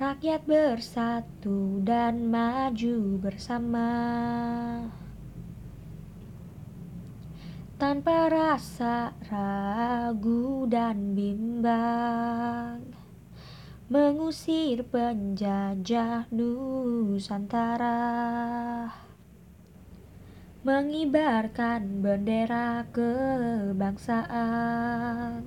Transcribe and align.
Rakyat 0.00 0.48
bersatu 0.48 1.84
dan 1.84 2.32
maju 2.32 3.20
bersama. 3.20 3.92
Tanpa 7.76 8.32
rasa 8.32 9.12
ragu 9.28 10.64
dan 10.72 11.12
bimbang 11.12 12.96
Mengusir 13.92 14.88
penjajah 14.88 16.32
Nusantara 16.32 18.00
Mengibarkan 20.64 22.00
bendera 22.00 22.88
kebangsaan. 22.88 25.44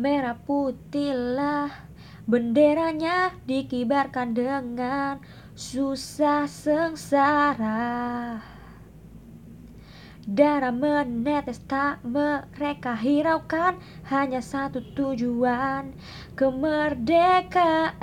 Merah 0.00 0.40
putihlah 0.48 1.88
Benderanya 2.28 3.32
dikibarkan 3.48 4.36
dengan 4.36 5.16
susah 5.56 6.44
sengsara. 6.44 8.36
Darah 10.28 10.76
menetes 10.76 11.56
tak 11.64 12.04
mereka 12.04 12.92
hiraukan 12.92 13.80
Hanya 14.12 14.44
satu 14.44 14.84
tujuan 14.92 15.96
Kemerdekaan. 16.36 17.96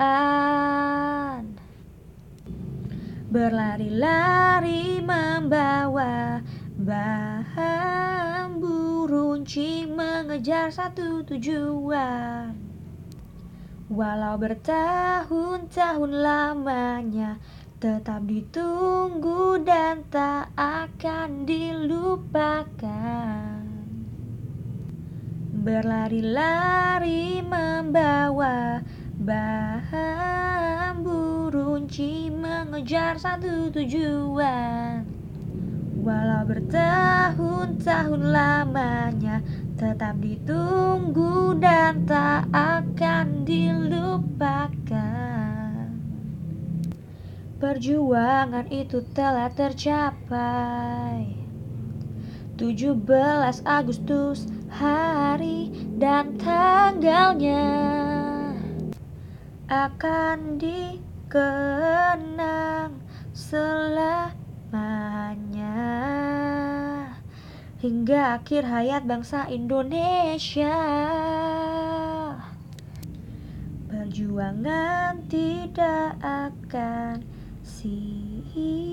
Berlari-lari 3.30 5.06
membawa 5.06 6.42
bambu 6.82 7.46
runcing 9.06 9.94
Mengejar 9.94 10.74
satu 10.74 11.22
tujuan 11.30 12.65
Walau 13.86 14.42
bertahun-tahun 14.42 16.10
lamanya 16.10 17.38
Tetap 17.78 18.26
ditunggu 18.26 19.62
dan 19.62 20.02
tak 20.10 20.50
akan 20.58 21.46
dilupakan. 21.46 22.82
Berlari-lari 25.54 27.46
membawa 27.46 28.82
bambu 29.22 29.94
runcing 31.54 32.42
Mengejar 32.42 33.22
satu 33.22 33.70
tujuan. 33.70 35.06
Walau 36.02 36.42
bertahun-tahun 36.42 38.34
lamanya 38.34 39.46
Tetap 39.78 40.18
ditunggu 40.18 41.54
dan 41.62 42.10
tak 42.10 42.50
akan 42.50 43.35
Perjuangan 47.56 48.68
itu 48.68 49.00
telah 49.16 49.48
tercapai 49.48 51.40
17 52.60 53.00
Agustus 53.64 54.44
hari 54.68 55.72
dan 55.96 56.36
tanggalnya 56.36 57.64
Akan 59.72 60.60
dikenang 60.60 61.80
selamanya 63.32 64.36
hingga 67.80 68.42
akhir 68.42 68.68
hayat 68.68 69.08
bangsa 69.08 69.48
Indonesia. 69.48 70.76
Perjuangan 73.88 75.24
tidak 75.32 76.18
akan 76.20 77.35
sia-sia, 77.66 78.86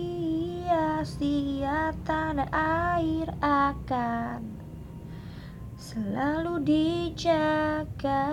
tanah 2.08 2.48
air 2.96 3.28
akan 3.44 4.56
selalu 5.76 6.64
dijaga. 6.64 8.24